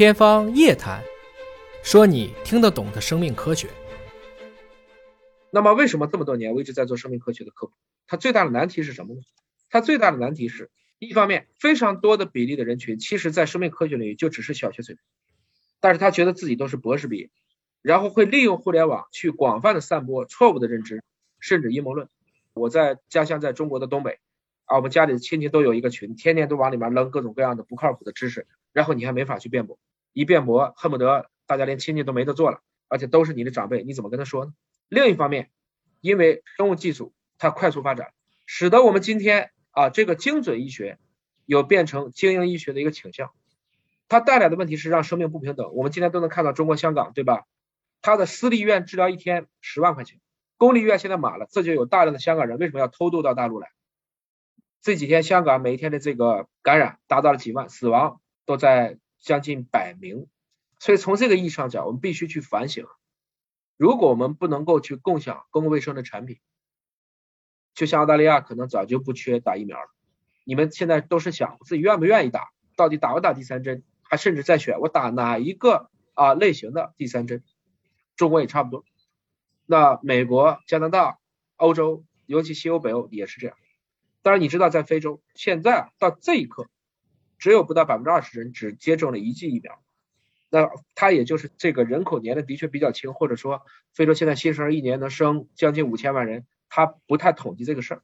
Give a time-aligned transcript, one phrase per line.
[0.00, 1.04] 天方夜谭，
[1.82, 3.68] 说你听得懂的生命科学。
[5.52, 7.74] 那么，为什么这么多年我一直在做生命科学的科普？
[8.06, 9.20] 它最大的难题是什么呢？
[9.68, 15.02] 它最大的难题是，一方面，非常多的比例的人群，其实在生命科学领域就只是小学水平，
[15.80, 17.30] 但是他觉得自己都是博士毕业，
[17.82, 21.04] 然后会利用互联网去广泛的散播错误的认知，
[21.40, 22.08] 甚至阴谋论。
[22.54, 24.18] 我在家乡，在中国的东北
[24.64, 29.78] 啊，我们家里的亲戚都有一个群，天天都往里面扔各种各样的不靠谱的知识，然后你还没法去辩驳，
[30.20, 34.52] 一辩驳恨不得大家连亲戚都没得做了，而且都是你的长辈，你怎么跟他说呢？
[34.90, 35.50] 另一方面，
[36.02, 38.12] 因为生物技术它快速发展，
[38.44, 40.98] 使得我们今天啊这个精准医学
[41.46, 43.30] 有变成精英医学的一个倾向，
[44.08, 45.72] 它带来的问题是让生命不平等。
[45.72, 47.46] 我们今天都能看到中国香港，对吧？
[48.02, 50.20] 它的私立医院治疗一天十万块钱。
[50.58, 53.68] 公立医院现在满了，这就有大量的香港人为什么要偷渡到大陆来？
[54.82, 60.26] 这几天香港每一天的这个感染达到了几万，死亡都在将近百名。
[60.78, 62.86] 所以从这个意义上讲，我们必须去反省：
[63.76, 66.38] 如果我们不能够去共享公共卫生的产品，
[67.74, 69.86] 就像澳大利亚可能早就不缺打疫苗了。
[70.44, 77.44] 你们现在都是想自己愿不愿意打，到底打不打第三针，还甚至在选我打哪一个啊类型的第三针？
[78.16, 78.84] 中国也差不多。
[79.66, 81.18] 那美国、加拿大、
[81.56, 83.56] 欧洲，尤其西欧、北欧也是这样。
[84.22, 86.68] 当然，你知道在非洲，现在到这一刻，
[87.40, 89.82] 只有不到百分之二十人只接种了一剂疫苗。
[90.50, 98.02] 那它也就是这个人口年龄的确比较轻，或者说非洲现在新生儿一年能生将近五千万人，他不太统计这个事儿。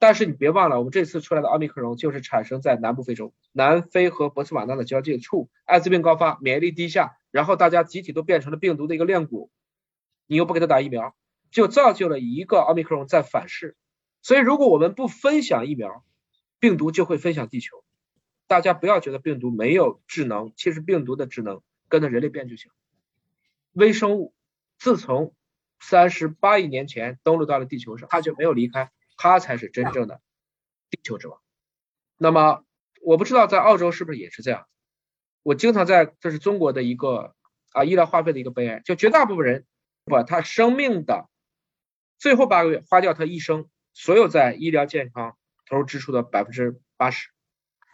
[0.00, 9.50] 但是你别忘了，我们这次出来的奥密克戎就是产生在南部非洲，南非和博茨瓦纳的交界处，艾滋病高发，免疫力低下，然后大家集体都变成了病毒的一个链骨。
[10.28, 11.16] 你又不给他打疫苗，
[11.50, 13.76] 就造就了一个奥密克戎在反噬。
[14.22, 16.04] 所以，如果我们不分享疫苗，
[16.60, 17.82] 病毒就会分享地球。
[18.48, 22.72] 大家不要觉得病毒没有智能，其实病毒的智能跟着人类变就行。
[23.72, 24.34] 微生物
[24.78, 25.36] 自从
[25.78, 30.20] 三十八亿年前登陆到了地球上，它就没有离开，它才是真正的
[30.90, 31.40] 地球之王。
[32.16, 32.64] 那么，
[33.02, 34.66] 我不知道在澳洲是不是也是这样。
[35.44, 37.36] 我经常在，这是中国的一个
[37.70, 39.64] 啊医疗花费的一个悲哀，就绝大部分人。
[40.10, 41.28] 把他生命的
[42.16, 47.28] 最后八个月花掉他一生所有在医疗健康投入支出的百分之八十，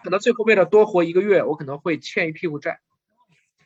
[0.04, 2.80] 可能最后为了多活一个月，我可能会欠一屁股债，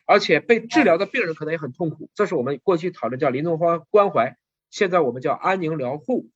[0.05, 2.09] 而且被治疗的病人可能也很痛苦。
[2.15, 4.37] 这是我们过去讨论叫临终关关怀，
[4.69, 6.29] 现在我们叫安宁疗护。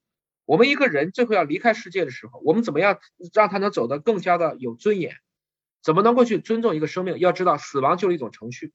[0.46, 3.00] 我们一个人最后要离开世界的时候，我们怎么样
[3.34, 5.16] 让他能走得更加的有尊严？
[5.82, 7.18] 怎么能够去尊重一个生命？
[7.18, 8.74] 要知道，死亡就是一种程序。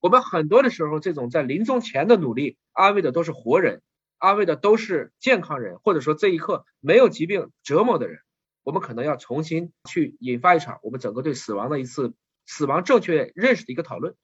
[0.00, 3.80] 我们很多的时候，这种在临终前的努力，安慰的都是活人，
[4.18, 8.18] 安慰的都是健康人，或者说这一刻没有疾病折磨的人。
[8.64, 12.14] 我们可能要重新去引发一场我们整个对死亡的一次
[12.46, 14.16] 死亡正确认识的一个讨论。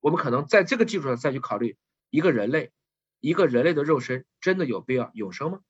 [0.00, 1.78] 我们可能在这个基础上再去考虑，
[2.10, 2.72] 一个人类，
[3.20, 5.60] 一个人类的肉身真的有必要永生吗？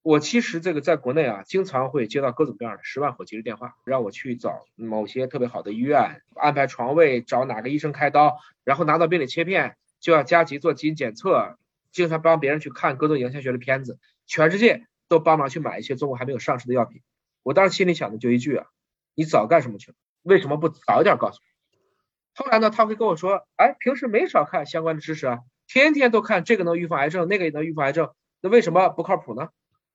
[0.00, 11.58] 我其实这个在国内啊，经常会接到各种各样的十万火急的电话，让我去找某些特别好的医院安排床位，找哪个医生开刀，然后拿到病理切片就要加急做基因检测，
[11.90, 17.02] 经常帮别人去看各种影像学的片子，全世界都帮忙去买一些中国还没有上市的药品。
[17.44, 18.66] 我当时心里想的就一句啊，
[19.14, 19.96] 你早干什么去了？
[20.22, 22.44] 为什么不早点告诉我？
[22.44, 25.38] 后来呢，他会跟我说，哎，平时没少看相关的知识啊，
[25.68, 29.50] 天天都看这个能预防癌症，那个也能预防癌症，那为什么不靠谱呢？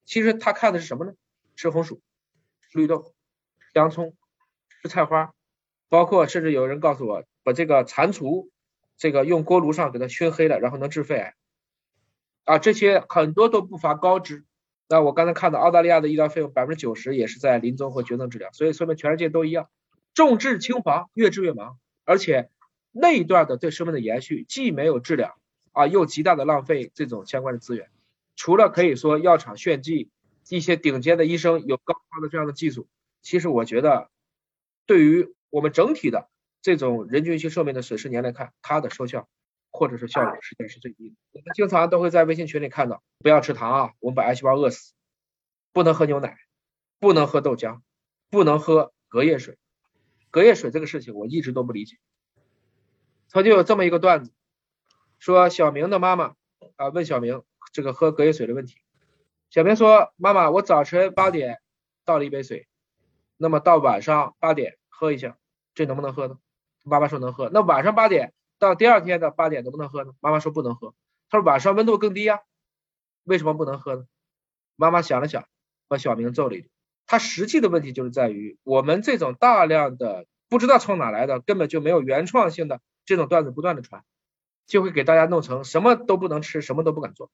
[0.06, 1.14] 其实他看的是什么呢？
[1.56, 2.02] 吃红薯、
[2.72, 3.14] 绿豆、
[3.74, 4.16] 洋葱、
[4.82, 5.34] 吃菜花，
[5.90, 8.48] 包括甚至有人告诉我，把这个蟾蜍，
[8.96, 11.34] 这个用锅炉上给它熏黑了，然后能治肺癌。
[12.46, 14.46] 啊，这些很多都不乏高知。
[14.90, 19.70] 那我刚才看到澳大利亚的医疗费用百分之九十也是在临终和绝症治疗，所以说明全世界都一样，
[20.16, 21.78] 重治轻防，越治越忙。
[22.06, 22.50] 而且
[22.92, 25.38] 那一段的对生命的延续，既没有治疗
[25.74, 27.90] 啊，又极大的浪费这种相关的资源。
[28.36, 30.10] 除了可以说药厂炫技，
[30.50, 32.88] 一些顶尖的医生有高超的这样的技术，
[33.22, 34.10] 其实我觉得，
[34.88, 36.30] 对于我们整体的
[36.64, 39.28] 这种人均性寿命的损失年来看，它的收效
[39.80, 41.16] 或者是效果实际上是最低的。
[41.32, 44.94] 我们经常都会在微信群里看到，不要吃糖啊，我们把癌细胞饿死；
[45.72, 46.38] 不能喝牛奶，
[47.00, 47.80] 不能喝豆浆，
[48.30, 49.58] 不能喝隔夜水。
[50.30, 51.98] 隔夜水这个事情我一直都不理解。
[53.30, 54.34] 曾经有这么一个段子，
[55.18, 56.36] 说小明的妈妈
[56.76, 57.42] 啊问小明。
[57.72, 58.78] 这个喝隔夜水的问题，
[59.52, 61.62] 小明说：“妈妈，我早晨八点
[62.04, 62.68] 倒了一杯水，
[63.38, 65.38] 那么到晚上八点喝一下，
[65.76, 66.40] 这能不能喝呢？”
[66.84, 67.48] 妈妈说能喝。
[67.54, 70.12] 那晚上八点到第二天的八点能不能喝呢？
[70.20, 70.94] 妈妈说不能喝。
[71.30, 72.42] 他说晚上温度更低呀，
[73.24, 74.06] 为什么不能喝呢？
[74.76, 75.48] 妈妈想了想，
[75.88, 76.70] 把小明揍了一顿。
[77.06, 84.04] 他实际的问题就是在于，我们这种大量的不知道从哪来的，根本就没有原创性的这种段子不断的传，
[84.68, 87.32] 就会给大家弄成什么都不能吃，什么都不敢做。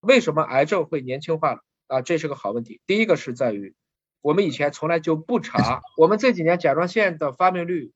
[0.00, 2.02] 为什么癌症会年轻化了啊？
[2.02, 2.80] 这是个好问题。
[2.86, 3.74] 第一个是在于
[4.20, 7.92] 我们以前从来就不查，我们这几年甲状腺的发病率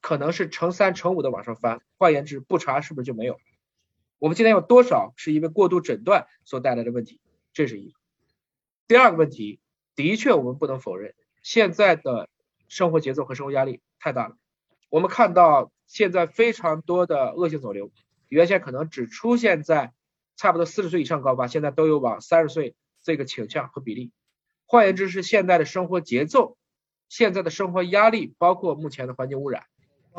[0.00, 3.38] 可能是乘三乘五的往上翻，换言之，不查是不是就没有？
[4.18, 7.20] 我们今天有多少是因为过度诊断所带来的问题？
[7.52, 7.98] 这是一个。
[8.86, 9.60] 第二个问题，
[9.94, 12.28] 的确我们不能否认，现在的
[12.68, 14.36] 生活节奏和生活压力太大了。
[14.88, 17.90] 我们看到现在非常多的恶性肿瘤，
[18.28, 19.92] 原先可能只出现在
[20.36, 24.10] 差不多四十岁以上高发，现在都有往三十岁这个倾向和比例。
[24.66, 26.56] 换言之，是现在的生活节奏、
[27.08, 29.64] 现在的生活压力，包括目前的环境污染，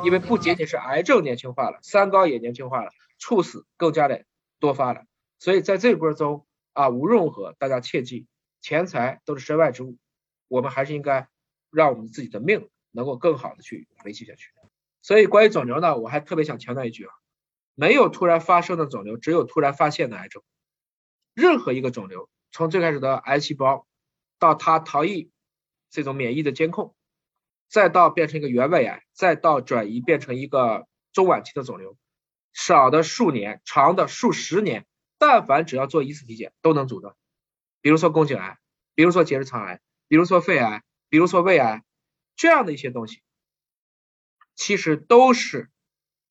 [0.04, 2.92] 因为不仅仅是癌症年轻化了，三高也年轻化了。
[3.20, 4.26] 猝死更加的
[4.60, 5.06] 多发了，
[5.38, 8.26] 所以在这波中啊，无论如何，大家切记，
[8.62, 10.00] 钱财都是身外之物，
[10.48, 11.30] 我们还是应该
[11.70, 14.50] 让我们自己的命能够更好的去维系下去。
[15.04, 17.12] 所以关于肿瘤呢，我还特别想强调一句啊，
[17.76, 20.42] 没有突然发生的肿瘤，只有突然发现的癌症。
[21.36, 23.86] 任何一个肿瘤，从最开始的癌细胞，
[24.40, 25.30] 到它逃逸
[25.92, 26.96] 这种免疫的监控，
[27.72, 31.98] 再到变成一个原位癌，再到转移变成一个中晚期的肿瘤。
[32.52, 34.86] 少的数年，长的数十年，
[35.18, 37.16] 但凡只要做一次体检，都能阻断。
[37.80, 38.60] 比如说宫颈癌，
[38.94, 39.80] 比如说结直肠癌，
[40.10, 41.86] 比如说肺癌，比如说胃癌，
[42.36, 43.22] 这样的一些东西，
[44.54, 45.70] 其实都是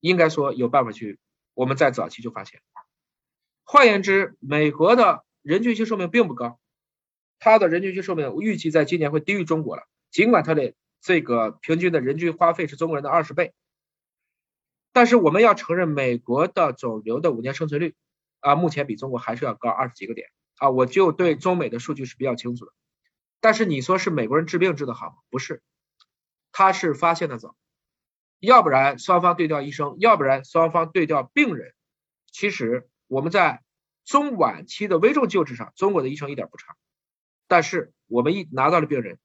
[0.01, 1.19] 应该说有办法去，
[1.55, 2.61] 我们在早期就发现。
[3.65, 6.61] 换言之，美国的人均性寿命并不高，
[7.39, 13.55] 它的人均性寿命预计在今年会低于中国了，尽管它的这个平均的人均花费是中国人的二十倍。
[14.93, 17.95] 但是我们要承认，美国的肿瘤的五年生存率
[18.41, 20.71] 啊，目前比中国还是要高二十几个点啊。
[20.71, 22.73] 我就对中美的数据是比较清楚的。
[23.41, 25.15] 但是你说是美国人治病治得好吗？
[25.31, 25.63] 不是，
[26.53, 27.57] 他是发现的早，
[28.41, 31.73] 要不然双方对调医生，要不然双方对调病人。
[32.33, 33.63] 其实我们在
[34.05, 36.77] 中晚期的危重救治上，中国的医生一点不差。
[37.47, 39.19] 但是我们一拿到了病人，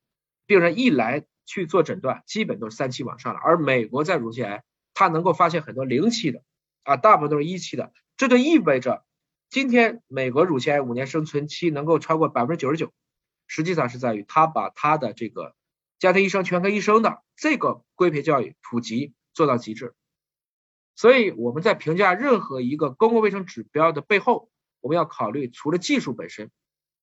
[0.45, 4.63] 病人一来去做诊断，基本都是三期往上了，而美国在乳腺癌。
[4.97, 6.41] 它能够发现很多零期的
[6.83, 9.03] 啊，大部分都是一期的，这就意味着
[9.49, 12.93] 今天美国乳腺癌五年生存期能够超过百分之九十九，
[13.45, 15.53] 实际上是在于他把他的这个
[15.99, 19.93] 家庭医生、全科医生的这个规培教育普及做到极致。
[20.95, 24.49] 所以我们在评价任何一个公共卫生指标的背后，
[24.79, 26.51] 我们要考虑除了技术本身，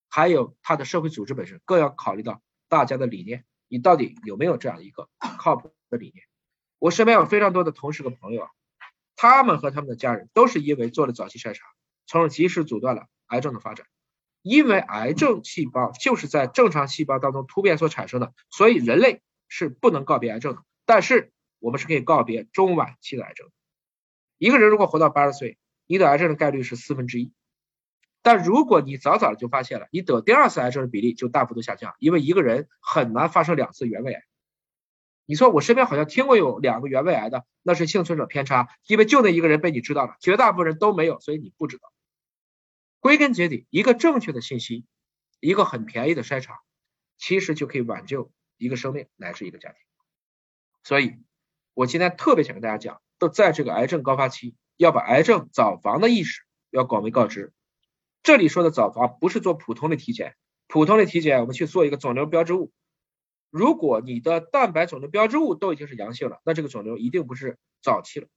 [0.09, 5.09] 还有它的社会组织本身，更要考虑到大家的理念，你到底有没有这样一个
[5.39, 6.23] 靠谱的理念。
[6.77, 8.47] 我身边有非常多的同事和朋友，
[9.15, 11.65] 他们和他们的家人都是因为做了早期筛查，
[12.05, 13.87] 从而及时阻断了癌症的发展。
[14.43, 20.61] 因为癌症细胞就是在正常细胞当中突变所产生的，所以人类是不能告别癌症的。
[20.85, 23.49] 但是我们是可以告别中晚期的癌症。
[24.37, 27.33] 一个人如果活到八十岁，你得癌症的概率是四分之一。
[28.23, 34.23] 但如果你早早的就发现了，你得第二次癌症的比例就大幅度下降，因为一个人很难发生两次原位癌。
[35.25, 41.91] 你说我身边好像听过有两个原位癌的，那是幸存者偏差，因为就那一个人被你知道了，绝大部分人都没有，所以你不知道。
[42.99, 44.85] 归根结底，一个正确的信息，
[45.41, 46.61] 一个很便宜的筛查，
[47.17, 49.77] 其实就可以挽救一个生命乃至一个家庭。
[50.83, 51.17] 所以，
[51.73, 57.51] 我今天特别想跟大家讲，都在这个癌症高发期，要把癌症早防的意识要广为告知。
[58.23, 60.35] 这里说的早防不是做普通的体检，
[60.67, 62.71] 普通的体检我们去做一个肿瘤标志物。
[63.49, 68.27] 如果你的蛋白肿瘤标志物都已经是阳性了，那这个肿瘤一定不是早期了，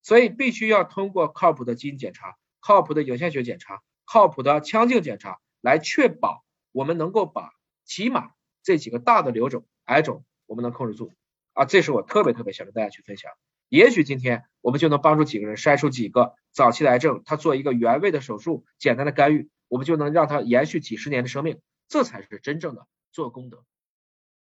[0.00, 7.50] 所以必须要通过靠谱的基因检查、靠谱的影像学检查、靠谱的腔镜检查来确保我们能够把
[7.84, 8.30] 起码
[8.62, 11.12] 这几个大的瘤种、癌种我们能控制住
[11.52, 13.32] 啊，这是我特别特别想跟大家去分享。
[13.70, 23.64] 也许今天我们就能帮助几个人筛出几个早期癌症，他做一个原位的手术，简单的干预，我们就能让他延续几十年的生命，这才是真正的做功德。